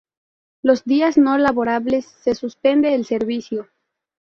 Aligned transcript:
Los 0.63 0.83
días 0.83 1.19
no 1.19 1.37
laborables 1.37 2.05
se 2.05 2.33
suspende 2.33 2.95
el 2.95 3.05
servicio. 3.05 3.67